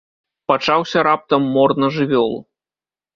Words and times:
Пачаўся 0.51 1.03
раптам 1.07 1.45
мор 1.57 1.69
на 1.83 1.91
жывёлу. 1.99 2.39